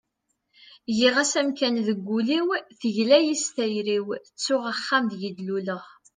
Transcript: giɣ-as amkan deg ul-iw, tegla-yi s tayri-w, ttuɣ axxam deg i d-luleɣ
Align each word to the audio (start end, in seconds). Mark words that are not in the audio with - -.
giɣ-as 0.97 1.33
amkan 1.41 1.75
deg 1.87 1.99
ul-iw, 2.17 2.47
tegla-yi 2.79 3.35
s 3.43 3.45
tayri-w, 3.55 4.07
ttuɣ 4.27 4.63
axxam 4.73 5.03
deg 5.11 5.21
i 5.29 5.31
d-luleɣ 5.37 5.83